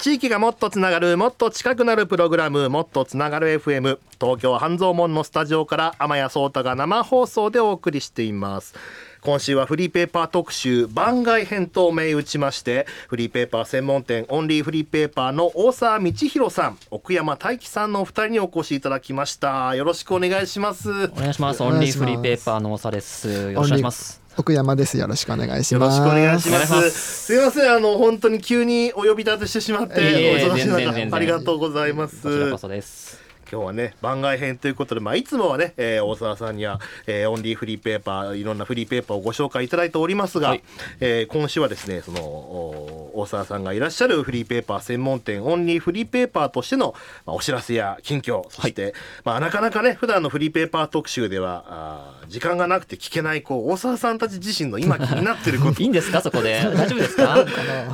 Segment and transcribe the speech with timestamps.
[0.00, 8.74] 地域がもっとつながるもっと近くなるプログラムもっとつながる FM 東京半蔵門のスタジオから天谷壮太が生放送でお送りしています。
[9.20, 19.74] 今週はフリーペーパー特集番外編と銘打ちましてフリーペーパー専門店オンリーフリーペーパーの大沢道弘さん奥山大樹さんのお二人にお越しいただきました。
[19.74, 20.90] よろしくお願いします。
[20.90, 21.62] お願いします。
[21.62, 23.28] オンリーフリーペーパーの大沢です。
[23.28, 24.19] よろしくお願いします。
[24.40, 24.96] 奥山です。
[24.96, 26.90] よろしくお願いしよろますしくお願いしまお願いします。
[26.90, 27.24] す。
[27.26, 32.22] すいません、あの本当に急にお呼び立てしてしまって、お忙しい中ありがとうございます。
[32.22, 40.62] こちらこそです今日はね番外編ということで、まあ、いつもはね、えー大沢さんには、えーオンリーフリーペーパーいろんなフリーペーパーをご紹介いただいておりますが、はい。
[41.00, 46.94] えー今週はですねそのお大沢さんがいらっしゃるフリーペーパー専門店オンリーフリーペーパーとしての、
[47.26, 55.82] まあ、お知らせや近況そして、まあ、なかなかね普段のフリーペーパー特集ではあー時間がなくて聞けないこう大沢さんたち自身の今気になってること。
[55.82, 56.60] いいんですかそこで？
[56.76, 57.44] 大丈夫ですか？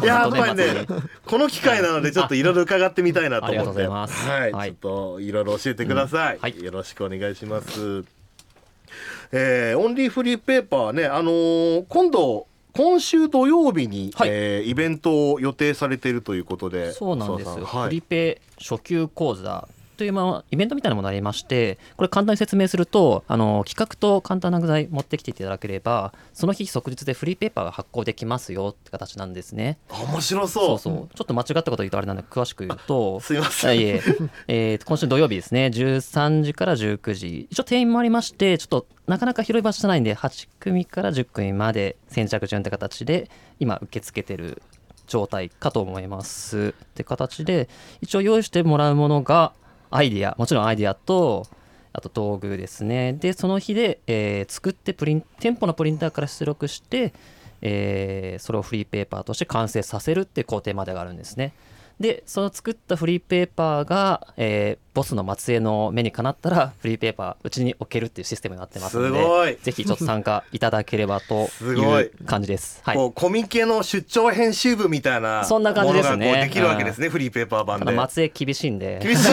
[0.03, 0.87] いややっぱりね
[1.25, 3.87] この機会なのでちょっといろいろ伺ってみたいなと思って。
[3.87, 4.07] は
[4.49, 4.71] い、はい。
[4.71, 4.77] ちょっ
[5.15, 6.41] といろいろ教えてください、うん。
[6.43, 6.65] はい。
[6.65, 8.05] よろしくお願いします。
[9.33, 14.29] えーオンリーフリーペーパーねあのー今度今週土曜日に、はい。
[14.31, 16.93] えーイベントを予定されているということで。
[16.93, 17.49] そうなんです。
[17.49, 17.85] はい。
[17.85, 19.67] フリペ初級講座
[19.97, 29.79] という、まあ、イベントみたいなものがありましてこれ簡単に説明するとあの企画と簡単な具材持ってきていただければその日即日でフリーペーパーが発行できますよって形なんですね。
[29.91, 30.79] あ面白そう。
[30.79, 31.09] そうそう。
[31.15, 33.21] ちょっと間違ったこと言うとあれなんで詳しく言うと。
[33.25, 33.81] すいません。
[33.81, 34.03] え
[34.49, 34.75] え。
[34.75, 35.71] ー今週土曜日ですね。
[35.73, 37.49] 13時から19時。
[37.51, 44.63] 一応定員もありましてちょっとなかなか広い場所じゃないんで8組から10組まで先着順って形で今受け付けてる
[45.07, 46.75] 状態かと思います。
[46.79, 47.69] って形で
[48.01, 49.53] 一応用意してもらうものが
[49.91, 51.47] アイディアもちろんアイディアと
[51.93, 53.15] あと道具ですね。
[53.15, 57.15] でその日で、えー作ってプリン店舗のプリンターから出力して、
[57.63, 61.55] えーそれをフリーペーパーとして完成させるっていう工程までがあるんですね。
[61.99, 69.53] でその作ったフリーペーパーが、えボスの末裔の目にかなったらフリーペーパーうちに置けるっていうシステムになってますのすごい。
[69.53, 72.03] でぜひちょっと参加いただければといい。
[72.03, 72.81] う感じです。
[72.83, 72.97] はい。
[72.97, 76.45] こうコミケの出張編集部みたいなそんな感じですね。
[76.47, 78.09] できるわけですね、フリーペーパー版で。
[78.09, 78.99] 末裔厳しいんで。
[79.03, 79.29] 厳しい。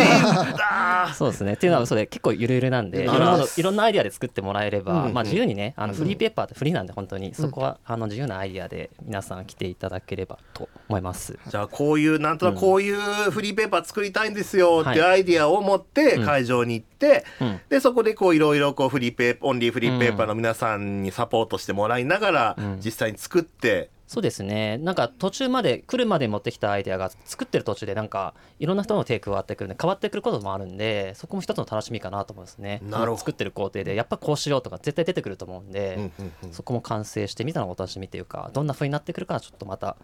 [1.15, 1.53] そうですね。
[1.53, 5.13] っていうのはそれ結構ゆるゆるなんでいろんなのいろんなアイディアで作ってもらえれば、うんうん。
[5.13, 11.39] まあ、自由にねあのフリーペーパーってフリーなんで本当にそこはあの自由なアイディアで皆さん来ていただければと思います。
[11.47, 12.97] じゃあこういうなんとなくこういう
[13.31, 16.25] フリーペーパー作りたいんですよってアイディアを持ってうん。
[16.25, 17.59] 会場に行って、うん。
[17.69, 22.79] でそこでこういろいろこうフリーペーオンリーフリーペーパーの皆さんにサポートしてもらいながらうん。
[22.83, 24.77] 実際に作って、そうですね。
[24.77, 32.81] なんか途中まで来るまで持ってきたアイデアが作ってる途中でなんかいろんな人の手加わってくるんで変わってくることもあるんでそこも一つの楽しみかなと思いますね。
[33.17, 36.53] 作ってる工程でやっぱこうしようとか絶対出てくると思うんで、うんうんうん。
[36.53, 39.97] そこも完成してみたのお楽しみというかどんな風になってくるかはちょっとまた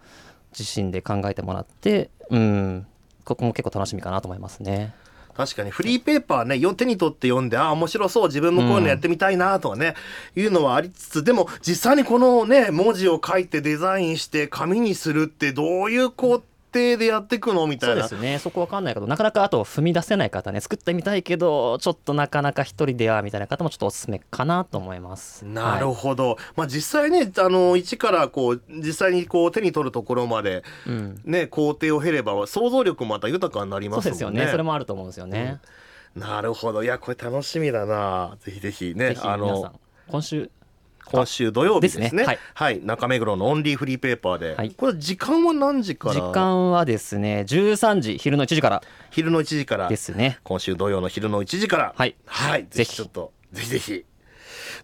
[0.57, 2.87] 自身で考えてもらってうん。
[3.25, 4.95] ここも結構楽しみかなと思いますね。
[5.39, 9.95] 確かにフリーペーパーねよ手に取って読んでああ面白そう自分もこういうのやってみたいなとかね、
[10.35, 17.65] いうのはありつつでも実際にこのね文字を書いてデザインして紙にするってどういう工程でやっていくの？
[17.67, 18.39] みたそいうなですね。
[18.39, 20.61] そこわかんないけどなかなかあと踏み出せない方ね。
[20.61, 25.45] 作ってみたいけどちょっとなかなか一人ではみたいな方もちょっとおすすめかなと思います。
[25.45, 31.21] なるはいほど、まあ実際ねあの一からこう実際にこう手に取るところまでうん。
[31.25, 34.19] ね工程を経れば想像力もまた豊かになりますもんね。
[34.19, 34.51] そうですよね。
[34.51, 35.59] それもあると思うんですよね。
[36.15, 36.83] なるほど。
[36.83, 38.37] いやこれ楽しみだな。
[38.41, 40.49] ぜひぜひねあの皆さん今週
[41.11, 42.09] 今週土曜日ですね。
[42.11, 42.23] ね。
[42.23, 42.79] ははい。
[42.79, 44.71] い、中目黒のオンリーフリーペーパーで、はい。
[44.71, 46.15] これ時間は何時から？
[46.15, 48.83] 時間はですね13時昼の1時から。
[49.11, 49.89] 昼の1時から。
[49.89, 50.39] ですね。
[50.43, 51.93] 今週土曜の昼の1時から。
[51.95, 52.15] はい。
[52.25, 54.05] はい、ぜぜひひちょっとぜひぜひ。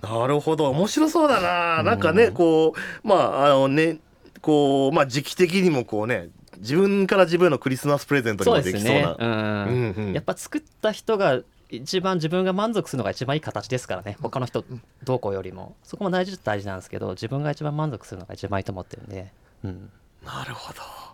[0.02, 0.69] なるほど。
[0.69, 1.84] 面白そうだな。
[1.84, 4.00] なんかねこうまああのね
[4.42, 8.92] こうまあ時期的にもこうね自分から自分へのクリスマスプレゼントにもできそうな。
[8.92, 9.16] ですね。
[9.19, 9.30] うん。
[9.30, 10.13] うんうん。
[10.13, 14.17] やっぱ作った人が一番自分が満足するのが一番いい形ですからね。
[14.21, 14.63] 他の人
[15.03, 15.75] どうこうよりも。
[15.83, 19.31] そこも大事大事なんですけど自分が一番満足するのが一番いいと思ってるんで、
[19.63, 19.91] うん、
[20.23, 21.05] なるほど。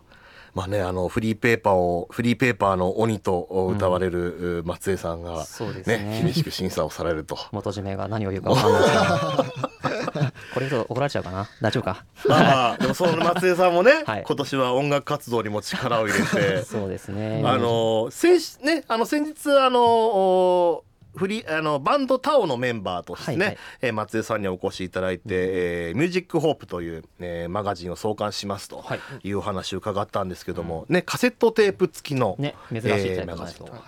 [0.54, 3.40] まあね、あのフリーペーパーをフリーペーパーの鬼と
[3.74, 6.20] 歌われるう松江さんが、そうですね。
[6.22, 7.38] 厳しく審査をされると。
[7.52, 9.72] 元締めが何を言うか分かんないですけど。
[10.54, 11.48] これ怒られちゃうかな。
[11.62, 12.04] 大丈夫か？
[12.28, 14.24] まあまあ、でもその松江さんもね、 はい。
[14.26, 17.42] 今年は音楽活動にも力を入れて、そうですね。
[17.44, 20.84] あの先しねあの先日あのお
[21.14, 23.58] フリあのバンドタオのメンバーとしてね、はいはい。
[23.82, 29.00] えー松江さんにお越しいただいて、えーミュージックホープという、えーマガジンを創刊しますとはい。
[29.24, 33.80] いうお話を伺ったんですけども、ねカセットテープ付きの、ね珍しいえーマガジンはい。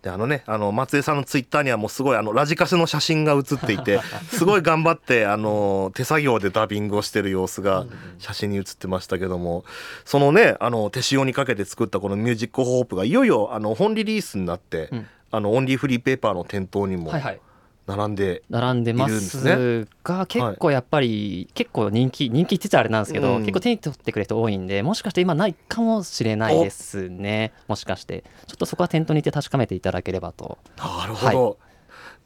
[0.00, 3.98] であのねあの松江さんのツイッターにはもうすごいあのラジカセの写真が写っていて
[4.30, 7.84] すごい頑張ってあの手作業でダビングをしてる様子が
[8.20, 9.64] 写真に写ってましたけども
[10.04, 17.40] そのねあの手塩にかけて作ったこの「ミュージックホープがいよいよあの本リリースになって、うんあのオンリーフリーペーパーの店頭にもはいはい。
[17.86, 19.20] 並んで、並んでます。
[19.30, 23.40] すが結構やっぱり結構人気人気って言っちゃあれなんですけど、うん。
[23.40, 27.54] 結構手に取ってくれる人多いんでもしかして今ないかもしれないですね。
[27.66, 28.24] もしかして。
[28.46, 30.58] ちょっとそこは店頭に行って確かめていただければと。
[30.76, 31.58] なるほど、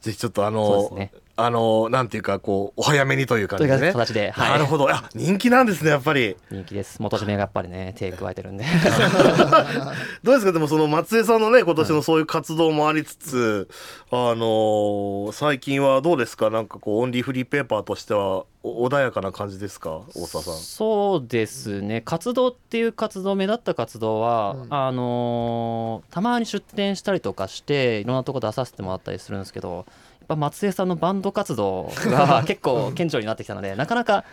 [0.01, 3.91] ぜひちょっとあそうの、ですねあのなんていうかこうお早めにという感というじでね。
[3.93, 4.87] 形で、はい、なるほど。
[4.89, 6.37] あ人気なんですねやっぱり。
[6.51, 7.01] 人気です。
[7.01, 8.65] 元締めがやっぱりね手加えてるんで。
[10.23, 10.51] どうですか？
[10.51, 13.67] でもその松江さんのね今年のそういう活動もありつつ、
[14.11, 16.49] あのー最近はどうですか？
[16.51, 20.01] なんかこうオンリーフリーペーパーとしてはお穏やかな感じですか？
[20.15, 20.53] 大沢さん。
[20.55, 22.01] そうですね。
[22.01, 24.67] 活動っていう活動目立った活動は、うん。
[24.69, 29.85] あのーたまに出展したりとかしていろんなとこ出させてもらったりするんですけど
[30.33, 34.25] ぱ松江さんのバンド活動が 結構顕著になってきたのでなかなか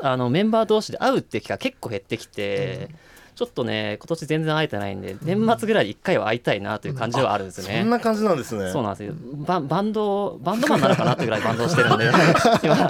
[0.00, 2.88] あのメンバー同士で会うって機会結構減ってきて、
[3.38, 7.78] ちょっとね今年全然会えてないんで年末ぐらいに1回は会いたいなという感じではあるんですよね。
[7.82, 8.72] そんな感じなんですね。
[8.72, 9.14] そうなんですよ。
[9.46, 12.10] ババンドバンドマンなのかなってぐらいバンドをしてるんで
[12.64, 12.88] 今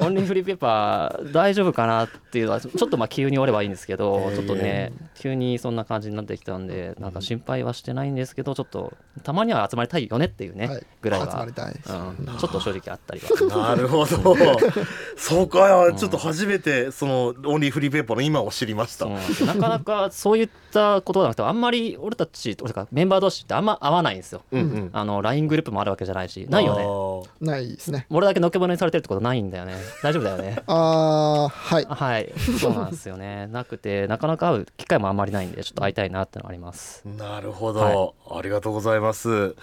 [0.00, 10.86] オンリーフリーペーパー大丈夫かなっていうのはちょっとまあ急におればいいんですけどちょっとね急にそんな感じになってきたんでなんか心配はしてないんですけどちょっとたまには集まりたいよねっていうね、はい。
[11.02, 11.30] ぐらいは。
[11.30, 13.74] 集まりたいうん、ちょっと正直あったりは。
[13.74, 14.36] なるほど。
[15.16, 19.06] そうか、ちょっと初めてそのオンリーフリーペーパーの今を知りました。
[19.06, 24.42] そうなんなかなかそういったことがなくてあんまり俺たち俺かメンバー同士ってあんま合わないんですよ。
[24.50, 24.90] うんうん。
[24.92, 27.46] あの LINE グループもあるわけじゃないしないよね。
[27.46, 27.52] ね。
[27.52, 28.06] ないですね。
[28.10, 29.74] 俺だけのけぼのにされてるってことないんだよね。
[30.02, 30.62] 大丈夫だよね。
[30.66, 31.86] あーはい。
[31.88, 33.46] あはい、そうなんですよね。
[33.52, 37.02] なくて、なかなか会う機会もあんまりないんで、ちょっと会いたいなってのはあります。
[37.06, 39.54] なるほど、ありがとうございます。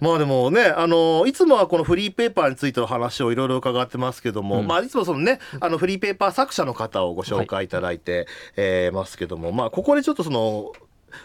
[0.00, 4.66] まあでもね、あのいつもはこのフリーペーパーについての話をいろいろ伺ってますけども、うん。
[4.66, 8.26] まあいつもそのね、あのフリーペーパー作者の方をご紹介いただいて、
[8.56, 10.72] えーますけども、まあここでちょっとその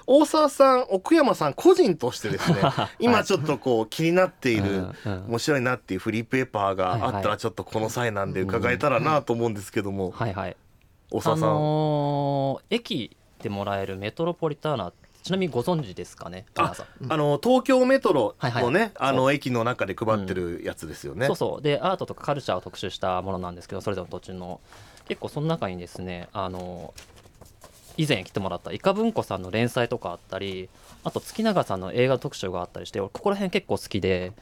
[0.06, 2.58] 大沢さん、奥山さん個人としてですね、
[3.00, 10.52] 今ちょっとこう気になっている、うんうん面白いなっていうフリーペーパーがあったらちょっとこの際なんで伺えたらなと思うんですけども、はいはい。
[10.52, 10.56] あ
[11.10, 11.50] 大沢さん。
[11.50, 14.92] のー駅でもらえるメトロポリターナ、
[15.24, 17.12] ちなみにご存知ですかね、皆さん？
[17.12, 21.28] あの東京メトロのね、はいはいあの駅の中で配ってるやつですよね。
[21.28, 21.62] そうそう。
[21.62, 24.60] で、アートとかカルチャーを特集したものなんですけど、それぞれの途中の。
[25.08, 26.94] 結構その中にですね、あの
[27.98, 30.70] 以前来てもらったイカ文庫さんの連載とかあったり、
[31.04, 34.34] あと月永さんの映画特集があったりして、俺ここら辺結構好きで、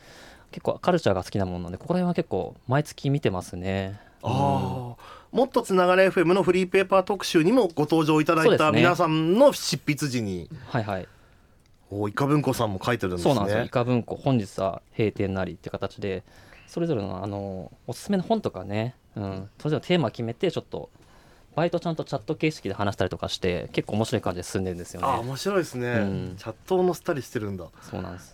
[0.51, 3.99] 結構カルチャーが好きなものなんで、ここら辺は結構毎月見てますね。
[4.21, 4.95] ああ、
[5.31, 11.07] もっとつながれ FM のフリーペーパー特集にもご登場いただいたね皆さんの執筆時に、はいはい。
[11.91, 13.33] おイカ文庫さんも書いてるんですね。
[13.33, 13.63] そうなんですよ。
[13.65, 16.23] イカ文庫、本日は閉店なりって形で、
[16.67, 20.89] それぞれのあのおすすめの本とかね、うん、それぞれのテーマ決めて、ちょっと、
[21.55, 25.07] バイトちゃんとチャット形式で話したりとかして、結構面白い感じで進んでるんですよね。
[25.07, 28.33] あ面白いですね、うんチャットを載せたりしてるんだそうなんです。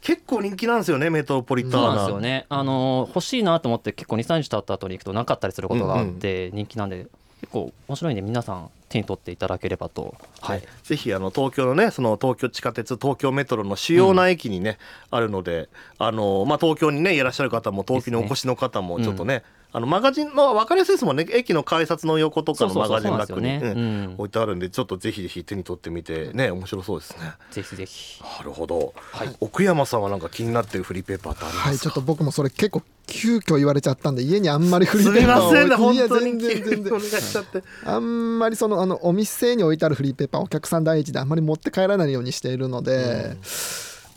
[0.00, 2.46] 結構人気なんですよねメトロポリターナそうなんですよね。
[2.48, 7.06] あの欲しいなと思って、結構2、3日経った後に行くとなかったりすることがあって、人気なんで、
[7.40, 10.14] 結構面白いんで、皆さん手に取っていただければと。
[10.40, 10.62] はい。
[10.82, 14.78] ぜひあの東京のねその東京地下鉄東京メトロの主要な駅にね、
[15.10, 15.68] あるので
[15.98, 21.26] あの、まあ、東京にねいらっしゃる方も東京にお越しの方もちょっとねあのマガジンの分かりやすいですもんね。
[21.32, 26.32] 駅の改札の横とかのマガジンラックに置いてあるんでちょっとぜひぜひ手に取ってみて。
[26.32, 27.32] ね面白そうですね。
[27.50, 28.22] ぜひぜひ。
[28.38, 29.36] なるほど、はい。
[29.40, 35.98] 奥山さんはなんか気になってるフリーペーパーってありますか、はいちょっと僕もそれ結構急遽言われちゃったんで家にあんまりフリーペーパーをすみませんね本い。
[35.98, 37.62] や当に全然全然お願いしちゃって。
[37.84, 43.36] あんまりそのあのお店に置いてあるフリーペーパーお客さん第一であんまり持って帰らないようにしているので、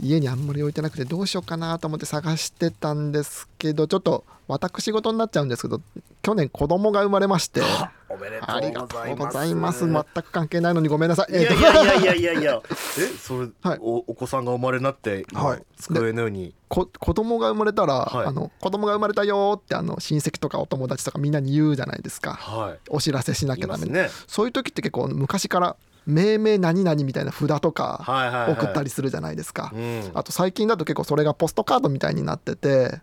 [0.01, 5.81] 家にあんまり置いてなくてどうしようかなと思って探してたんですけどちょっと私事になっちゃうんですけど
[6.21, 7.61] 去年子供が生まれまして
[8.09, 9.25] おめでとありうごがとうざいます。
[9.25, 9.85] ございます。
[9.85, 11.31] 全く関係ないのにごめんなさい。
[11.31, 12.41] いやいえっとやいやいやいや。
[12.41, 12.61] い や
[12.99, 13.79] えそれ、はい。
[13.81, 15.63] おお子さんが生まれになって、はい。
[15.77, 16.53] 机のように。
[16.69, 18.27] こ子供が生まれたら、はい。
[18.27, 22.33] あの子供が生まれたよーってあの親戚とかお友達とかみんなに言うじゃないですか。
[22.33, 22.79] はい。
[22.89, 23.87] お知らせしなきゃダメ。
[23.87, 24.11] ね。
[24.27, 30.11] そういう時って結構昔から命名何々みたいな札とかはいはい、はい、送ったりするじゃないですか、うん。
[30.13, 32.99] あと最近だと結構それがポストカードみたいになってて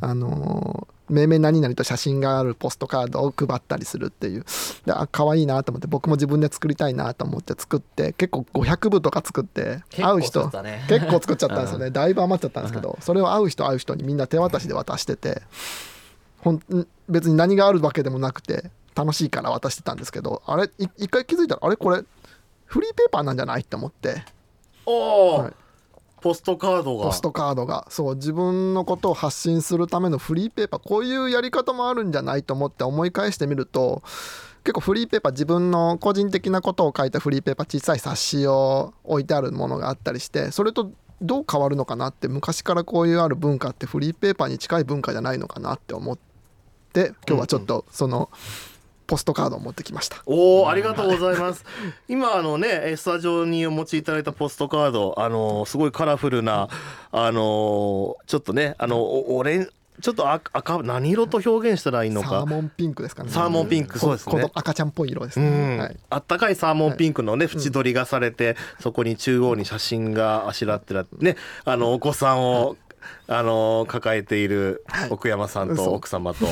[0.00, 4.44] あのー命名何々と写真があるポストカードを配ったりするっていう。
[4.86, 10.84] であ可愛いなと思って僕も自分で作りたいなと思って作って結構500部とか作って会う人だね。
[10.88, 11.90] 結構作っちゃったんですよね。
[11.90, 15.42] だいぶ余っちゃったんですけどそれを会う人会う人にみんな手渡しで渡してて
[16.38, 22.02] ほんん別に何があるわけでもなくて楽しいから渡してたんですけどあれい一回気づいたらあれこれ
[22.72, 23.60] フリーペーパーなんじゃない？
[23.60, 24.24] って思って。
[24.86, 25.52] おお、はい。
[26.22, 27.04] ポストカードが。
[27.04, 27.86] ポストカードが。
[27.90, 30.80] そう自分のことを発信するためのフリーペーパー。
[30.82, 34.02] こういうやり方もあるんじゃないと思って思い返してみると
[34.64, 46.18] 結構フリーペーパー自分の個人的なことを書いたフリーペーパー小さい冊子を置いてあるものがあったりしてそれとどう変わるのかなって昔からこういうある文化ってフリーペーパーに近い文化じゃないのかなって思っ
[46.92, 48.30] て今日はちょっとその
[49.12, 50.22] ポストカードを持ってきました。
[50.24, 51.66] おおありがとうございます。
[52.08, 56.70] 今あのねスタジオにお持ちいただいたポストカードあのすごいカラフルな
[57.10, 59.68] あのちょっとねあのおオレン
[60.00, 62.28] ちょっと赤赤何色と表現したらいいのか。
[62.30, 63.28] サーモンピンクですかね。
[63.28, 65.76] サーモンピンクそうですね赤ちゃんっぽい色ですうね。
[65.76, 65.96] んはい。
[66.08, 72.78] あったかいサーモンピンクのね縁取りがされて、そこに中央に写真があしらってらってねあのお子さんを、
[73.28, 75.10] あの抱えているはい。
[75.10, 75.92] 奥山さんと嘘。
[75.92, 76.46] 奥様と、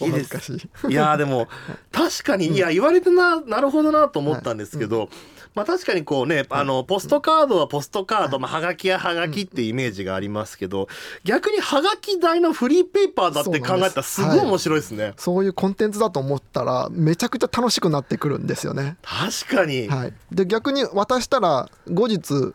[0.00, 0.52] お いいです。
[0.88, 0.92] い。
[0.92, 1.48] いやーでも
[1.92, 5.08] 確かにいや言われてななるほどなと思ったんですけど、
[5.54, 10.88] まあ確かにこうねあのポストカードはポストカード、まあ、はがきやはがきっていうイメージがありますけど
[11.24, 14.22] 逆にはがき代のフリーペーパーだって考えたらす。
[14.22, 15.14] ごい面白いですね。
[15.16, 18.96] そういうコンテンツだと思ったらめちゃくちゃ楽しくなってくるんですよね。
[19.02, 20.12] 確かに、はい。
[20.32, 22.52] で逆に渡したら後日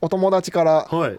[0.00, 1.18] お友達からはい。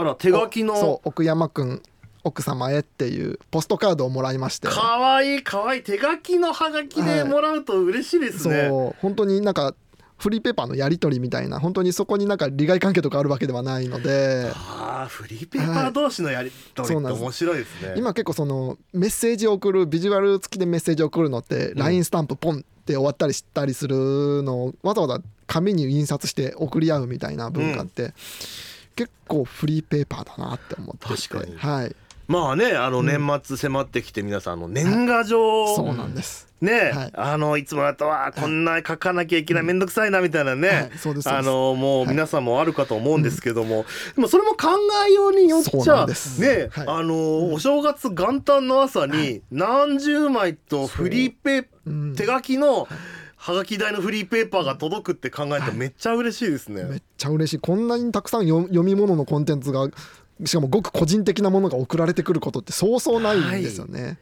[0.00, 1.82] あら手書きそのう奥山くん
[2.22, 4.68] 奥様へっていうポストカードをもらいまして。
[4.68, 5.82] かわいいかわいい。
[5.82, 8.66] 手書きのハガキでもらうと嬉しいですね。
[8.68, 9.74] そう本当になんか
[10.18, 14.52] フリーペーパーのやり取りみたいな本当にそこになんか利害関係とかあるわけではないので。
[14.54, 17.94] ああフリーペーパー同士のやり取りって面白いですね。
[17.96, 28.12] 今結構そのメッセージを送るビジュアル付きでメッセージを送るのって、LINE スタンプポンって終わったりしたりするのをわざわざ紙に印刷して送り合うみたいな文化って、
[28.96, 31.28] 結構フリーペーパーだなって思ってて。
[31.28, 31.56] 確かに。
[31.56, 31.96] はい。
[32.28, 36.48] まあねあの年末迫ってきて皆さんあの年賀状、そうなんです。
[36.60, 37.10] ね、はい。
[37.14, 40.90] あのいつもだとわあこんな書かなきゃいけない、めんどくさいなみたいなね、はい。
[41.24, 42.08] あのもうはい。
[42.10, 44.68] 皆さんもあるかと思うんですけども、でもそれも考
[45.08, 46.86] えようによっちゃね、はい。
[46.86, 51.68] あのお正月元旦の朝に何十枚とフリーペ
[52.14, 52.88] 手書きのは
[53.54, 56.84] がき台のフリーペーパーが届くって考えたらめっちゃ嬉しいですね。
[56.84, 57.58] めっちゃ嬉しい。
[57.58, 59.88] こんなにたくさん読読み物のコンテンツが
[60.44, 64.16] しかもごく個人的なものが送られてくることってそうそうないんですよね、確かに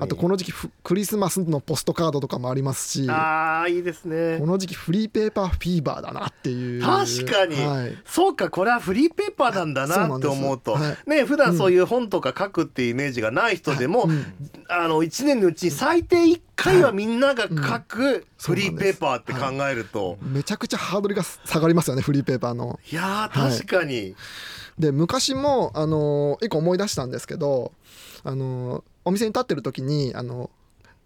[0.00, 4.38] あとこの時期ふクリスマスのポストカードとかもありますしあーいいですね。
[4.38, 6.82] この時期フリーペーパーフィーバーだなっていう。
[6.82, 11.08] 確かに、はい、そうかこれはフリーペーパーなんだなって思うとそうなんです。
[11.08, 14.24] ね普段そういう本とか書くっていうイメージがない人でも、うん。
[14.68, 22.78] あの1年のうちに最低1回はみんなが書くフリーペーパーって考えると、めちゃくちゃハードルが下がりますよねフリーペーパーの。
[22.90, 24.14] いやー確かに、
[24.78, 27.72] で昔も、あのー一個思い出したんですけど、
[28.24, 30.50] あのーお店に立ってる時に、あの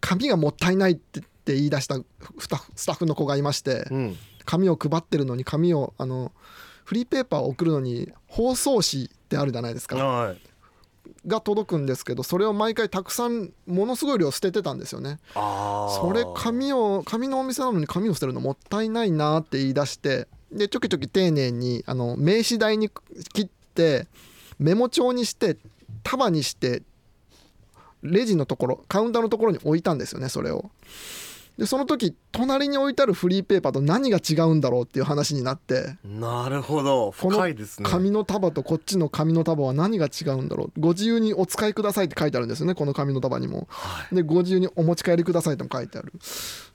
[0.00, 1.96] 紙がもったいないってって言い出した
[2.38, 2.56] スタ
[2.92, 4.16] ッフの子がいましてうん。
[4.44, 6.32] 紙を配ってるのに紙をあの
[6.84, 9.96] フリーペーパーを送るのに包装紙ってあるじゃないですか。
[9.96, 10.38] はい。
[11.26, 15.18] が届くんですけどそれを毎回たくさんものすごい量捨ててたんですよね。
[15.34, 22.88] それ紙を紙のお店なのに紙を捨てるのもったいないなって言い出してでちょきちょき丁寧にあの名刺台に
[23.32, 24.06] 切って
[24.58, 25.56] メモ帳にして
[26.02, 26.82] 束にして
[28.02, 30.70] レジのところカウンターのところに置いたんですよねそれを。
[31.58, 35.96] でその時隣に置いてあるフリーペーパーと何が違うんだろうっていう話になって。
[36.04, 37.14] なるほど。
[37.16, 37.88] この深いですね。
[37.88, 40.80] 紙の束とこっちの紙の束は何が違うんだろう。
[40.80, 43.68] ご自由にお使いくださいって書いてあるんですよねこの紙の束にも。
[43.70, 44.14] はい。
[44.14, 46.12] でご自由にお持ち帰りくださいとも書いてある。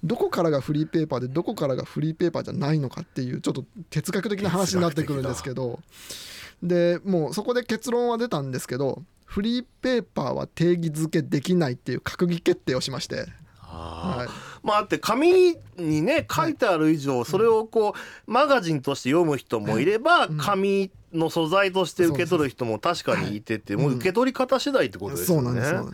[0.03, 5.79] どこからがフリーペーパーでどこからがフリーペーパーじゃないのかっていうちょっと哲学的な話になってくるんですけど。
[6.63, 13.27] でもうそこで結論は出たんですけどフリーペーパーは定義づけできないっていう閣議決定をしまして、
[13.59, 14.31] はい、
[14.63, 20.37] まあだって紙にね書いてある以上、それをこうマガジンとして読む人もいれば、うん。
[20.37, 25.47] 紙の素材として受け取る人も確かにいてて、はいもう受け取り方次第ってことですそうよね。
[25.47, 25.73] なんです。
[25.73, 25.91] よ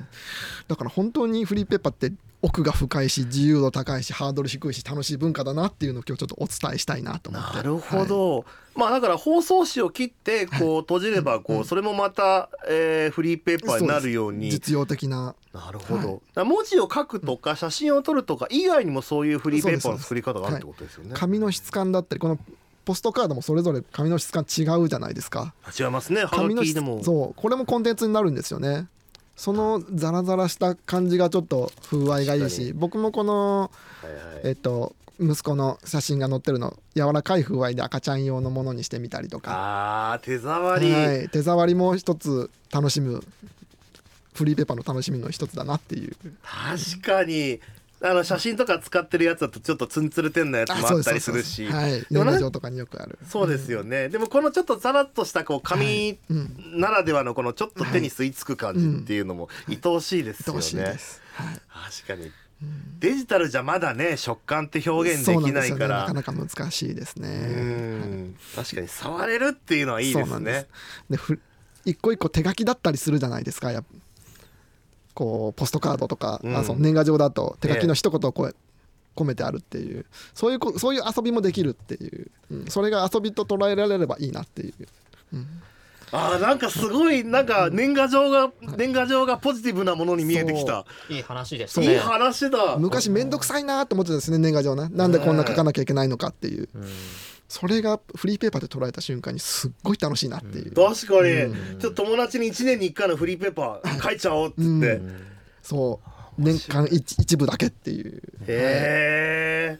[0.67, 2.12] だから本当にフリーペーパーって
[2.45, 7.57] 奥が深いし自由度高いしハードル低いし楽しい文化だなっていうのを今日ちょっとお伝えしたいなと思って。
[7.57, 14.51] なるほど、まあだから包装紙を切ってこう閉じればこうそれもまた、えーフリーペーパーになるように。
[14.51, 15.33] 実用的な。
[15.53, 16.45] なるほど、はい。
[16.45, 21.11] 文字を書くとか写真を撮るとか以外にもそういうフリーペーパーの作り方があるってことですよね。
[21.15, 22.37] 紙の質感だったりこの
[22.85, 25.55] ポストカードもそれぞれ紙の質感違うじゃないですか。
[25.79, 26.25] 違いますね。
[26.25, 28.87] は紙の質そうこれもコンテンツになるんですよね
[29.35, 34.41] そのザラザラした感じがちょっと風合いがいいし僕もこのはいはい。
[34.45, 43.23] えっと息子の写真が載ってるの柔らかい風合いで赤ちゃん用のものにしてみたりとか、あー手触り、はい、手触りも一つ楽しむ
[44.33, 46.15] フリーペーパーの楽しみの一つだなっていう。
[46.43, 47.61] 確かに
[48.07, 51.67] あの写真とか使ってるやつだとちょっとツンツルテンなやつもあったりするし。
[52.12, 53.17] 年賀状とかによくある。
[53.27, 56.79] そうですよね、でもこのちょっとザラッとしたこう紙うん。
[56.79, 60.59] ならではのこのちょっと手に吸い付く感じっていうのも愛おしいですよね。
[60.59, 61.62] です、はい。
[62.05, 62.31] 確かに。
[63.00, 66.07] デジタルじゃまだね食感って表現できないから。
[66.07, 66.13] ね。
[66.13, 70.67] なかなか難しいですうねん確かに触れるっていうのはいいですね。
[71.09, 71.17] で
[71.83, 73.71] 一個一個手書きだったりするじゃないですか。
[73.71, 73.88] やっぱ
[75.15, 76.55] こうポストカードとか、うん。
[76.55, 78.55] あその年賀状だと手書きの一言をこう
[79.15, 82.65] 込めてあるっていうそういうこそういう遊びもできるっていう、うん。
[82.67, 84.74] それが遊びと捉えられればいいなっていう。
[86.12, 90.86] あーなんかすごいなんか年賀状が年賀状がポジティブなものに見えてきた。
[91.10, 92.77] いい話ですいいね話だ。
[92.77, 96.69] 昔めんどくさいなと思ってたんですね年賀状ねなんでこんな書かなきゃいけないのかっていう。
[96.75, 96.84] うん
[97.47, 105.25] それがフリーペーパーで捉えた瞬間にすっごい楽しいなっていう、確かに、うちょっと友達に1年に1回のフリーペーパー書いちゃおうっつって、うん。
[105.61, 106.09] そう。
[106.37, 108.21] 年間一一部だけっていう。
[108.47, 109.79] へ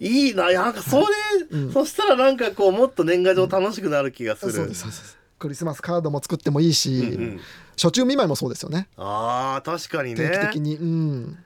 [0.00, 0.30] い。
[0.30, 0.50] いな。
[0.52, 1.06] なんかそれ、
[1.50, 1.72] うん。
[1.72, 4.90] そしたらなんかこうもっと年賀状楽しくなる気がする、そうですそう。
[4.90, 7.40] ですクリスマスカードも作ってもいいし、うんうん。
[7.72, 8.88] 初中見舞いもそうですよね。
[8.96, 10.28] あー確かにね。
[10.28, 11.38] 定期的に、うん。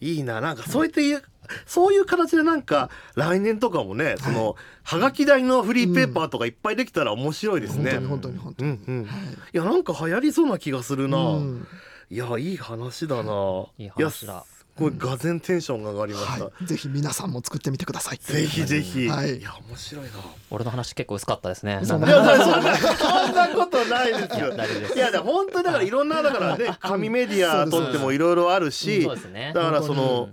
[0.00, 0.40] いいな。
[0.40, 1.22] なんかそうやっていう
[1.66, 9.08] そういう形でなんか来年とかもねそのはがき台のフリーペーパーとかいっぱいできたら面白いですね、本当に本当に本当に、うんうん、い。
[9.52, 11.66] やなんか流行りそうな気がするな、うん。
[12.10, 13.66] いやいい話だな。
[13.78, 14.32] いい話だ。
[14.34, 18.18] やすごいがぜんテンションが上がりました、はい、ぜひ皆さんも作ってみてください。
[18.18, 19.38] ぜひぜひ、はい。
[19.38, 20.10] い、や面白いな。
[20.50, 21.80] 俺の話結構薄かったですね。
[21.82, 24.52] そんかいやそんなそんなことないですよ。
[24.94, 29.52] いやでも本当にだからいろんなだからね紙メディアとってもいろいろあるしそうですね。
[29.54, 30.28] だからそ本の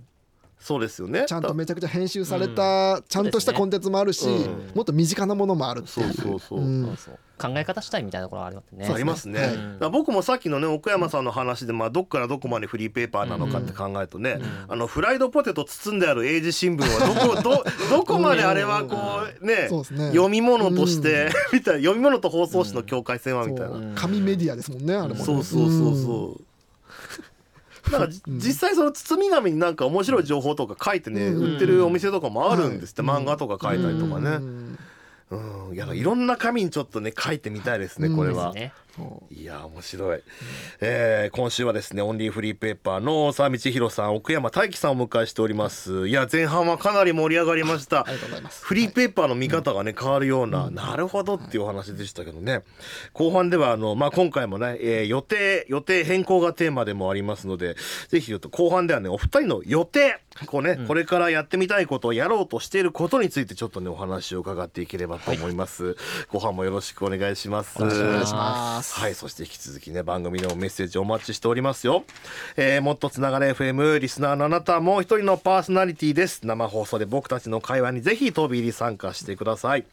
[0.60, 1.26] そうですよね。
[1.28, 4.72] ちゃんとめちゃくちゃ編集された、ちゃんとしたコンテンツもあるし、うん。
[4.74, 6.10] もっと身近なものもあるってそいう。
[6.10, 6.86] うそうそう、うん。
[6.88, 6.96] そう。
[6.98, 8.88] そう考え方したいみたいなところありますね。
[8.88, 9.50] ありますね、
[9.92, 18.96] 僕もさっきのね奥山さんの話で、まあ、どっからどこまでフリーペーパーなのかって考えるとね、あのフライドポテト包んである英字新聞はどこ どどこまであれはこ
[19.42, 20.08] うねそうですね。
[20.12, 25.24] 読み物として、 みたいな読み物と放送紙の境界線はみたいな、紙メディアですもんねあれもね。
[25.24, 26.55] そうそうそうそう。
[27.92, 31.54] だからじ実際その包み紙になんか面白い情報とか書いてね、うん。
[31.54, 34.38] 売ってるお店とかもあるんですって、はい漫画とか書いたりとかうね。
[34.38, 34.80] ん。
[35.32, 38.54] うん、いやいろんな紙にちょっとね書いてみたいですねこれは。
[39.32, 40.22] いや面白い、
[40.80, 46.08] えー今週はですねオンリーフリーペーパーの沢道弘さん奥山大樹さんをお迎えしております。
[46.08, 46.12] い。
[46.12, 48.02] や前半はかなり盛り上がりました。
[48.02, 48.64] ありがとうございます。
[48.64, 52.64] フリーペーパーの見方がね変わるような、なるほどっていうお話でしたけどね。
[53.14, 57.76] 後半ではあの、まあ、今回もね、えー予定予定変更がテーマでもありますので
[58.10, 65.96] ぜひちょっと後半ではねお二人の予定こうね、これからやってみたいことをやろうとしていることについてちょっとねお話を伺っていければと思います、
[66.28, 67.82] 後半もよろしくお願いします。
[67.82, 68.34] お願いしお願いし
[68.90, 72.04] ますはい、そして引き続きね、番組でもメッセージお待ちしておりますよ。
[72.56, 76.46] えーもっとつながれ FM、リスナーのあなたもう一人のパーソナリティです。
[76.46, 79.86] 生放送で僕たちの会話にぜひ飛び入り参加してください。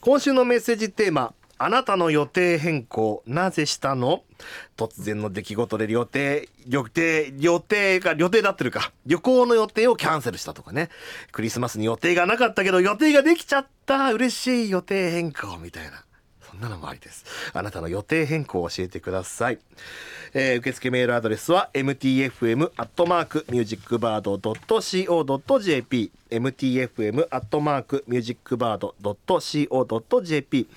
[0.00, 4.22] 今週のメッセージテーマ、あなたの予定変更、なぜしたの？
[4.76, 8.92] 突然の出来事で予定、予定、予定が、予定だってるか。
[9.06, 10.90] 旅行の予定をキャンセルしたとかね。
[11.32, 14.12] クリスマスに予定がなかったけど予定ができちゃった。
[14.12, 16.04] 嬉しい予定変更みたいな。
[16.56, 17.24] んなのもありです。
[17.52, 19.58] あなたの予定変更を教えてください。
[20.34, 30.68] えー受付メールアドレスは mtfm アットマークミュージックバード .co.jp mtfm アットマークミュージックバード .co.jp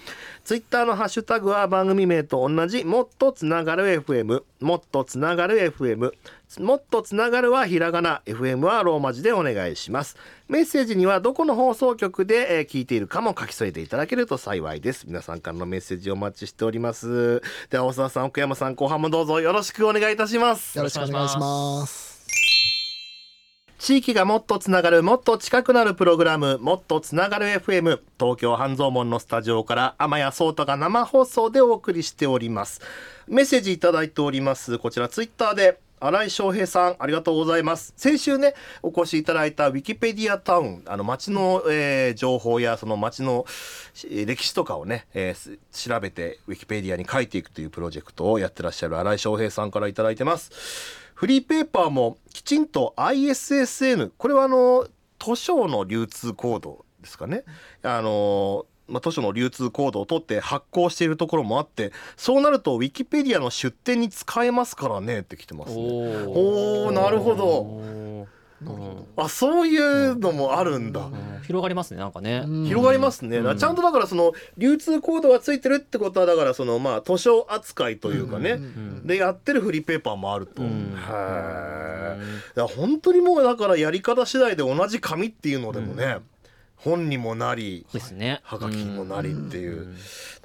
[0.44, 6.12] ツイッターのハッシュタグは番組名と同じもっとつながる FM もっとつながる FM
[6.60, 8.22] もっとつながるはひらがな。
[8.26, 10.18] FM はローマ字でお願いします。
[10.48, 15.06] メッセージにはどこの放送局で、えー聞いているかも書き添えていただけると幸いです。
[15.08, 17.42] 皆さんからのメッセージをお待ちしております。
[17.70, 20.78] では大沢さん奥山さん後半もどうぞよろしくお願いいたします。
[20.78, 22.09] よろしくお願いします。
[23.80, 32.82] 地域がもっとつながるもっと近くなるプログラムもっとつながる FM 東京半蔵門のスタジオから天谷聡太が生放送でお送りしております。
[33.30, 34.80] メッセージいただいております。
[34.80, 37.94] こちらツイッターで新井翔平さんありがとうございます。
[37.98, 43.46] 先週ねお越しいただいたウィキペディアタウンあの街の、えー情報やその街の
[44.10, 50.52] 歴史とかをね、えー調べてウィキペディアに書いていくというプロジェクトをやってらっしゃる新井翔平さんからいただいてます。
[51.14, 54.88] フリーペーパーもきちんと ISSN これはあの
[55.20, 57.44] 図書の流通コードですかね。
[57.84, 65.82] あのまあ、図書の流通コードを取って発行しているところもあってそうなるとウィキペディアの出典に使えますからねって来てますね。
[65.82, 66.92] おー。
[66.92, 67.46] なるほど。
[67.46, 71.42] おーなるほあそういうのもあるんだ、うん。
[71.44, 78.64] 広がりますねなんかね、ど広がりますね、だからちゃんとだからその流通コードがついてるってことはだからそのまあ図書扱いというかね、うん。
[78.64, 78.66] う
[79.04, 79.08] ん。
[79.08, 80.70] でやってるフリーペーパーもあると、うん。
[80.70, 81.02] へ
[82.58, 86.18] え本当にもうだからやり方次第で同じ紙っていうのでもね、
[86.82, 88.40] 本にもなりですね。
[88.44, 89.98] はがきにもなりっていう、ん。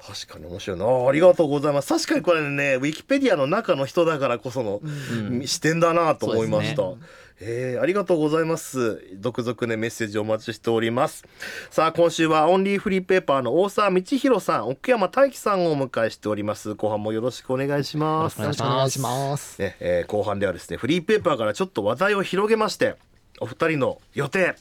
[0.05, 0.85] 確かに面白いな。
[0.85, 1.87] あありがとうございます。
[1.87, 5.47] 確かにこれねウィキペディアの中の人だからこその、うん。
[5.47, 7.05] 視点だなと思いました、そう
[7.39, 9.01] えーありがとうございます。
[9.19, 11.23] 続々ねメッセージお待ちしております。
[11.69, 16.75] さあ今週はオンリーフリーペーパーの大沢道弘さん奥山大樹さんをお迎えしております。
[16.75, 18.41] 後半もよろしくお願いします。
[18.41, 19.61] よろしくお願いします。
[19.61, 22.95] ねえー後半ではですねフリーペーパーからちょっと話題を広げまして
[23.41, 24.55] お二人の予定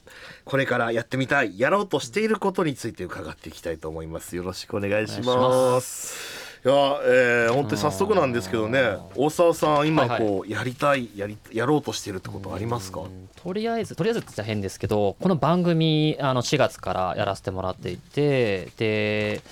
[0.44, 4.36] これからやってみたいやろうとしていることについて伺っていきたいと思います。
[4.36, 6.42] よろしくお願いします。
[6.64, 13.00] いや、えー、本当に早速なんですけどね大沢さん今はいこう、やりたいやりやろうとしているってことありますか？
[13.00, 19.42] うんとりあえずとりあえずって変ですけどこの番組あの4月からやらせてもらっていてで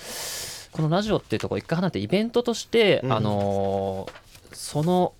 [0.71, 3.13] このラジオっていうところ一回離れてイベントとして、うん。
[3.13, 4.23] あのー
[4.55, 5.13] その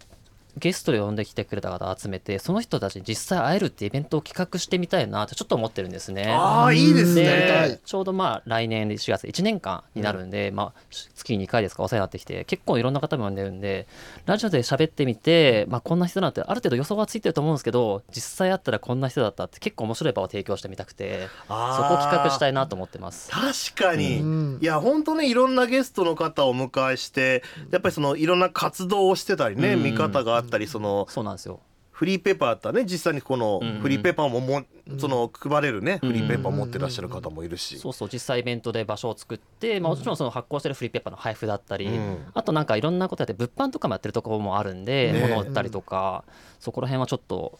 [0.57, 6.31] ゲストで呼んできてくれた方を集めてその人たちに実際会えるってイベントを企画してみたいなってちょっと思ってるんですね。
[6.31, 7.73] ああいいですね。
[7.73, 7.79] い。
[7.83, 10.81] ちょうどまあ来年で4月1年間になるんで、まあ、
[11.15, 13.87] 月に2回ですかお世話になってきて結構いろんな方も呼んでるんで
[14.25, 21.87] ラジオで喋ってみて、まあ、こんな人なんてある程度予想はついてると思うんですけど実際会ったらこんな人だったって結構面白い場を提供してみたくてそあー。
[21.89, 23.29] こを企画したいなと思ってます。
[23.31, 24.59] 確かに、うん。
[24.61, 29.83] いや本当ねいろんなゲストの方をお迎えしてやっぱりそのいろんな活動をしてたりね、うん。
[29.83, 31.59] 見方があったりそのそうなんですよ。
[31.91, 34.99] フリーペーパーだったらね実際にこのうんフリーペーパーもも、うん。
[34.99, 42.25] その配れるね、うんフリーペーパー持ってらっしゃる方もいるし、そうそう実際イベントで場所を作って、まあ、もちろんその発行してるフリーペーパーの配布だったり、うん。
[42.33, 46.25] あとなんかいろんなことやって物販とかもやってるところもあるんで、ね物を売ったりとか
[46.59, 47.59] そこら辺はちょっと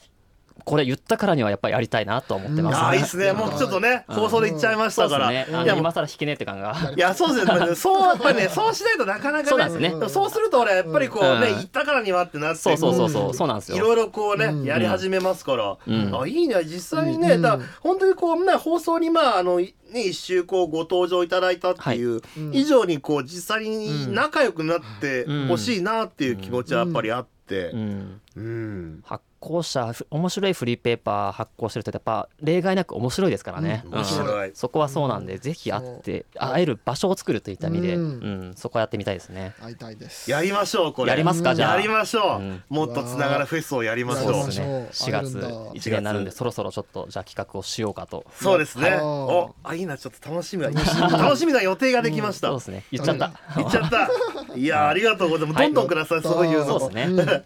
[0.65, 4.15] これ言ったからにはやっぱりやりたいなと思ってます、ああいいですねもうちょっとねうん。
[4.15, 5.47] 放送で言っちゃいましたから、ね。
[5.53, 6.75] あいや今更引けねえって感が。
[6.95, 9.69] いやそうですねそうやっぱりねそうしないとなかなかね。
[9.69, 10.09] そうね。
[10.09, 11.55] そうすると俺やっぱりこうね、うん。
[11.55, 13.77] 言ったからにはってなってそうそうそうそう、なんですよ。
[13.77, 14.63] いろいろこうね、うん。
[14.63, 16.21] やり始めますから、うん。
[16.21, 16.63] あいいね。
[16.63, 17.41] 実際にね、うん。
[17.41, 22.55] だ本当にこうね放送にまああのいね一周こうご登場いただいたっていう、うん。
[22.55, 27.71] 以上にこう実際に仲良くなってほしいなっていう気持ちはやっぱりあって。
[27.71, 29.03] う、ん、うん。
[29.05, 34.51] 発行者ふ面白いフリーペーパー発行してるとやっぱ例外なく面白いですからね、うん面白い。
[34.53, 39.53] そこはそうなんで、ぜひ会って会える場所を作るといった意味で、ううんんそこはやってみたいですね。
[39.61, 40.31] 会いたいです。
[40.31, 41.09] やりましょうこれ。
[41.09, 41.75] やりますかじゃあ。
[41.75, 42.63] やりましょう、うん。
[42.69, 44.33] もっとつながるフェスをやりましょう。
[44.33, 44.87] そうですね。
[44.91, 45.49] 4月会えるんだ。
[45.49, 48.25] 1年になるんでそろそろちょっとじゃあ企画をしようかと。
[48.39, 48.89] そうですね。
[48.91, 48.99] はい。
[49.01, 50.69] お、あ、いいな、ちょっと楽しみだ。
[50.69, 52.47] 楽しみな予定ができました。
[52.47, 54.09] そうですね言っちゃった、言っちゃった。
[54.55, 55.63] いや、ありがとうございます。
[55.63, 56.79] どんどんください、そういうの。
[56.79, 57.43] そうですね、う ん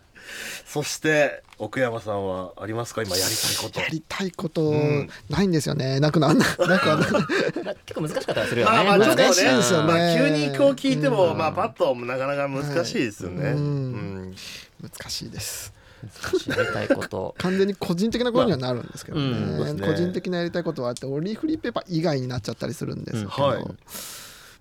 [0.67, 3.80] そして、奥山さんはありますか、今やりたいこと。
[3.80, 4.73] やりたいこと。
[4.73, 5.10] ん。
[5.30, 6.01] ないんですよね。
[6.01, 6.75] なくななくな
[7.88, 8.75] 結構難しかったりするよね。
[8.75, 9.93] まあまあ、ちょっとね難しいですよね。
[9.93, 11.38] まあ急にこう聞いても、うん。
[11.38, 13.43] まあ、パッとなかなか難しいですよね。
[13.45, 13.53] はい。
[13.53, 13.62] うん。
[13.62, 14.36] うん。
[14.82, 15.73] 難しいです。
[16.03, 17.34] 難しいやりたいこと。
[17.39, 19.56] 完全に個人的なことにはなるんですけどね,、まあうん。
[19.56, 19.88] そうですね。
[19.88, 23.53] 個人的なやりたいことはあってオンリーフリーペーパー以外になっちゃったりするんですけど、うん。
[23.53, 23.65] はい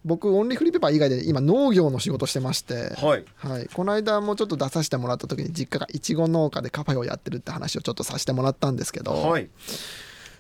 [0.07, 3.25] 僕オンリーフリーペーパー以外で今農業の仕事してまして、はい。
[3.37, 9.51] はい、この間もちょっと出させてもらった時に実家がいちご農家でカフェをやってるって話をちょっとさせてもらったんですけど、はい。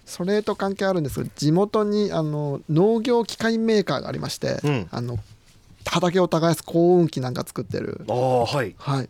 [0.05, 5.19] それと関係あるんですけど地元にあの農業機械メーカーがありまして、うんあの
[5.89, 8.75] 畑を耕す耕運機なんか作ってるああ、はい。
[8.79, 9.09] はい、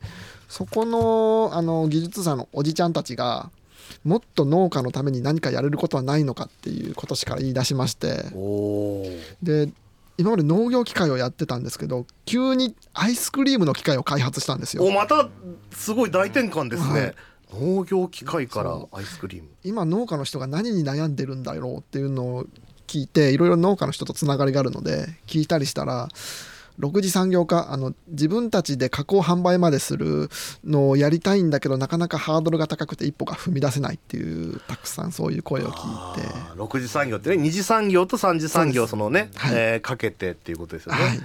[0.48, 3.50] そこのあの技術者のおじちゃんたちが
[4.04, 9.06] もっと農家のために何かやれることはないのかっていう今年から言い出しましておお。
[9.42, 9.70] で
[10.18, 15.28] 今まで農業機械をやってたんですけど急にアイスクリームの機械を開発したんですよお、また、
[15.72, 17.00] すごい大転換ですね。
[17.00, 17.14] はい
[17.54, 19.48] 農業機械からそアイスクリーム。
[19.62, 22.46] 今農家の人が何に悩んでるんだろうっていうのを
[22.86, 26.08] 聞いていろいろ農家の人とつながりがあるので聞いたりしたら
[26.78, 30.28] 6次産業化あの自分たちで加工販売までする
[30.64, 36.28] のをやりたいんだけどなかなかハードルが高くて一歩が踏み出せないっていうたくさんそういう声を聞いて。
[36.28, 40.98] あー6次産業ってね二次産業と三次産業そのね、はいえーかけてっていうことですよね。
[41.02, 41.20] はい、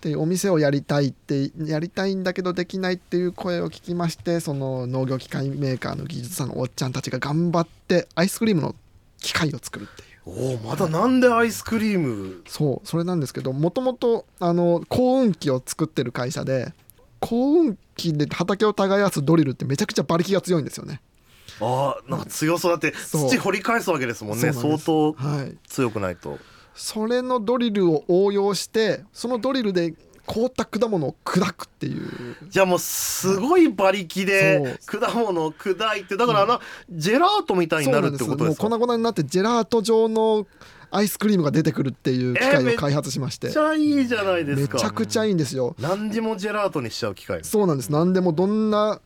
[0.00, 8.74] でお店をやりたいってやりたいんだけどできないっていう声を聞きましてその農業機械メーカーの技術者のおっちゃんたちが頑張ってアイスクリームの
[9.18, 12.42] 機械を作るっておおまだなんでアイスクリーム？
[12.48, 16.72] そうそれなんですけどもともとあの耕運機を作ってる会社で
[17.20, 21.00] 耕運機で畑を耕すドリルってめちゃくちゃ馬力が強いんですよね。
[21.60, 22.72] あーなんか強そう。
[22.72, 24.52] だって土掘り返すわけですもんね。
[24.52, 26.38] 相当はい、強くないと。
[26.74, 29.94] それのドリルを応用してそのドリルで
[30.26, 32.36] 凍った果物を砕くっていう。
[32.48, 36.60] じゃあもうすごい馬力で果物を砕いてだからあの、
[36.90, 38.68] ジェラートみたいになるってことですか？
[38.68, 40.46] もう粉々になってジェラート状の
[40.90, 44.74] アイスクリームが出てくるっていう機械を開発しまして、めっちゃいいじゃないですか。
[44.74, 45.74] めちゃくちゃいいんですよ。
[45.78, 47.44] 何でもジェラートにしちゃう機械。
[47.44, 47.90] そうなんです。
[47.90, 49.00] 何でもどんな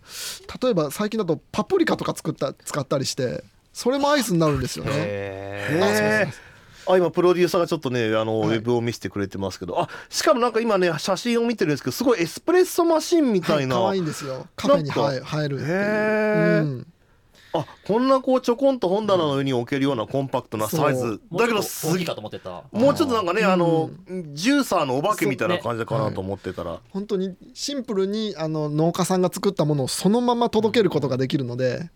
[0.63, 4.91] 例えば最近だとパプリカとか作った使ったりしてそれもアイスになるんですよね。
[4.95, 6.50] へえ
[6.87, 9.81] あ今プロデューサーがちょっとねあの、はい、ウェブを見せてくれてますけど。
[9.81, 14.47] あしかもなんか今ね写真を見てるんですけどすごいエスプレッソマシンみたいな、はい、可愛いんですよ。
[14.57, 16.87] カフェに入るっていう、うん、
[17.53, 22.65] あこんなこうちょこんと本棚の上に置けるようなコンパクトなサイズ、だけどすぎかと思ってた。
[22.73, 23.91] もうちょっとなんかねあの、
[24.33, 31.91] ジューサーのお化けみたいな感じかなと思ってたら、ねはい、本当にシンプルにあの農家さんが作ったものをそのまま届けることができるので、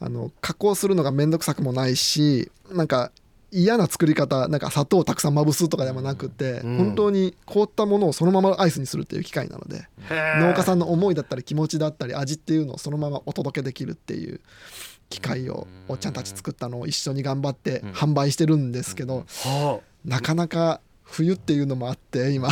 [0.00, 3.10] あの加工するのが面倒くさくもないしなんか
[3.56, 9.88] 嫌な作り方なんか砂糖をたくさんまぶすとかでもなくて、うん、本当に凍ったものをそのままアイスにするっていう機械なので
[10.40, 14.40] 農家さんの思いだったり気持ちだったり味っていうのをそのままお届けできるっていう
[15.08, 19.24] 機械をおっちゃんたち作ったのを一緒に頑張って販売してるんですけど、
[20.04, 22.48] なかなか冬っていうのもあって今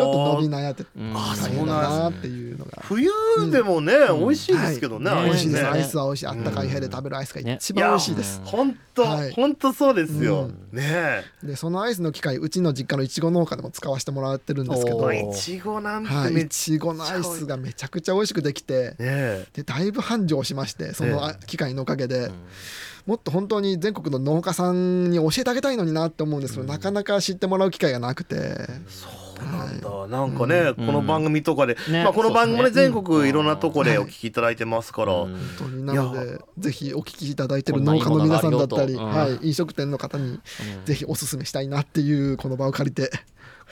[0.00, 2.82] ちょっと伸び悩んで大変だなっていうのが。
[2.82, 3.10] 冬
[3.50, 5.66] でもね、美味しいですけどね、美味しいです。
[5.68, 6.26] アイスは美味しい。
[6.26, 8.40] あったかい部屋で食べるアイスが一番美味しいです。
[8.44, 18.94] 本当本当そうですよ、ねでそのアイスの機械うちの実家のいちご農家でも使わせてもらってるんですけどいちごなんていちごのアイスがめちゃくちゃ美味しくできて
[19.52, 22.30] でだいぶ繁盛しましてその機械のおかげで。
[23.06, 28.68] もっと本当に全国の農家さんに教えてあげたいのになって思うんですけど、なかなか知ってもらう機会がなくて。
[29.40, 35.84] そうなんだ、はい、なんかね、うん、この番組とかで、うん、まあ、この番組で全国いろんなとこでお聞きいただいてますから、本当に。
[35.84, 40.40] なのでぜひお聞きいただいてる農家の皆さんだったり、はい、飲食店の方に
[40.84, 43.10] ぜひおすすめしたいなっていうこの場を借りて。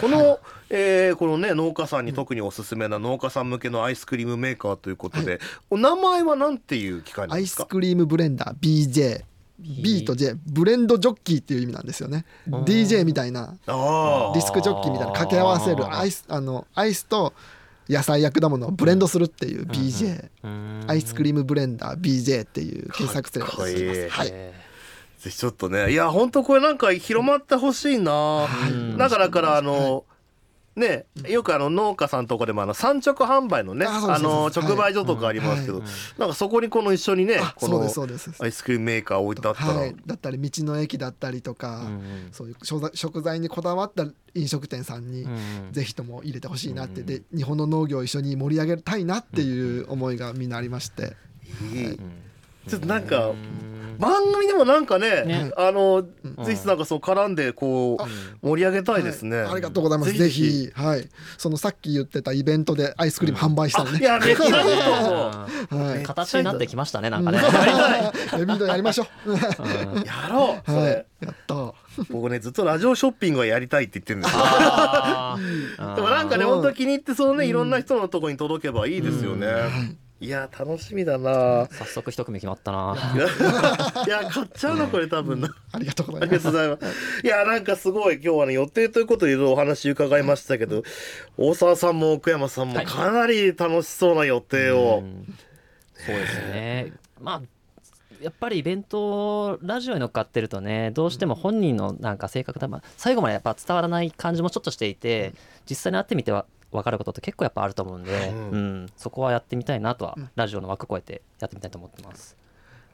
[0.01, 0.39] この、はい、
[0.71, 7.35] えー、このね農家さんに特におすすめな農家さん向けのアイスクリームメーカーということで、はい、お名前は何ていう機械ですか？
[7.35, 9.25] アイスクリームブレンダー BJ
[9.59, 12.25] B と J Blend Jockey っていう意味なんですよね。
[12.47, 17.33] DJ みたいなディスクジョッキーみたいな掛け合わせるアイスあのアイスと
[17.89, 20.29] 野菜や果物をブレンドするっていう BJ
[20.87, 24.09] アイスクリームブレンダー BJ っていう検索すれば出てきます。
[24.11, 24.29] はい。
[24.29, 25.91] ぜひちょっとね。
[25.91, 28.47] いや本当これなんか広まってほしいな、
[28.97, 30.05] だからからあの、
[30.79, 35.83] ね、よくあの農家さんとかでもあの産直販売のねあの直売所とかありますけど、
[36.19, 41.89] なんかそこにこの一緒にねこのアイスクリームメーカー置いてあったら、はい、だったり道の駅だったりとか、
[42.33, 42.57] そういう
[42.95, 45.27] 食材にこだわった飲食店さんに
[45.73, 47.03] ぜひとも入れてほしいなって。
[47.03, 51.17] で日本の農業を一緒に盛り上げたいなっていう思いがみんなありまして。
[51.73, 52.01] いい
[52.69, 53.33] ちょっとなんか
[53.99, 55.51] 番組でもなんかね、ね。
[55.57, 56.05] あの、
[56.45, 57.99] ぜひなんかそう絡んでこ
[58.43, 60.13] う盛り上げたいですね、はい、ありがとうございます。
[60.13, 61.09] ぜひはい。
[61.37, 67.41] そのさっき言ってたイベントでアイスクリーム販売したのね、いやめっちゃはい、形になってきましたねなんかね。
[68.41, 69.31] エビドやりましょう。
[70.07, 71.75] やろうはい、やった。
[72.11, 74.41] 僕ねずっとラジオショッピングをやりたいって言ってるんですよ。
[75.97, 79.51] でもなんかね本当気に入ってそのねいろんな人のとこに届けばいいですよね、い
[80.29, 81.69] や楽しみだな。
[81.71, 82.97] 早速一組決まったな。
[84.05, 86.49] いや 買っちゃうなこれ多分な、ありがとうございます。
[87.25, 90.83] いやなんかすごい今日はね予定ということでいろいろお話伺いましたけど
[91.37, 95.05] 大沢さんも奥山さんもかなり楽しそうな予定を、
[95.95, 96.93] そうですね。
[97.21, 97.43] まあ
[98.21, 105.33] やっぱりイベントラジオに乗っかってるとねどうしても本人のなんか性格だ、最後までやっぱ伝わらない感じもちょっとしていて
[105.71, 112.37] 実際に会ってみては分かることって結構やっぱあると思うんで、うん、うん、そこはやってみたいなとは、うん、ラジオの枠超えてやってみたいと思ってます。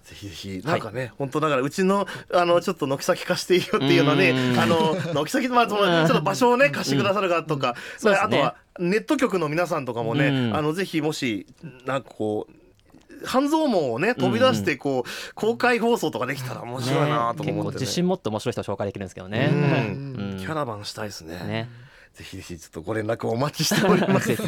[0.05, 11.47] ぜひぜひなんかね、はい、本当だからうちのあのちょっと軒先貸していいよっていうのねあの軒先まあそのちょっと場所をね貸してくださるかとか、うん、あとはネット局の皆さんとかもね、あのぜひもし
[11.87, 19.51] なんかこう半蔵門をね飛び出してこう、公開放送とかできたら面白いなと思って、ね、結構自信持って面白い人紹介できるんですけどね、
[20.39, 21.39] キャラバンしたいですね。
[21.39, 21.69] ね
[22.15, 24.31] ぜひぜひちょっとご連絡お待ちしております。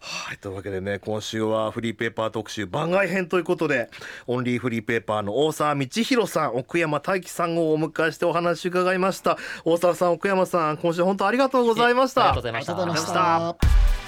[0.00, 3.88] はいというわけでね今週はフリーペーパー特集番外編ということで
[4.26, 9.38] オンリーフリーペーパーの大沢道弘さん奥山大樹さんをお迎えしてお話伺いました。
[9.64, 12.32] 大沢さん奥山さん今週本当ありがとうございました。
[12.32, 14.03] ありがとうございました